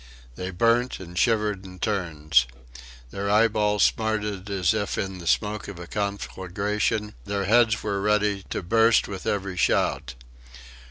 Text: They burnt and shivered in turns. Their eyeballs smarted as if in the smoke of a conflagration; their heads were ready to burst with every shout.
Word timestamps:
They 0.33 0.49
burnt 0.49 0.99
and 0.99 1.15
shivered 1.15 1.63
in 1.63 1.77
turns. 1.77 2.47
Their 3.11 3.29
eyeballs 3.29 3.83
smarted 3.83 4.49
as 4.49 4.73
if 4.73 4.97
in 4.97 5.19
the 5.19 5.27
smoke 5.27 5.67
of 5.67 5.77
a 5.77 5.85
conflagration; 5.85 7.13
their 7.25 7.45
heads 7.45 7.83
were 7.83 8.01
ready 8.01 8.41
to 8.49 8.63
burst 8.63 9.07
with 9.07 9.27
every 9.27 9.57
shout. 9.57 10.15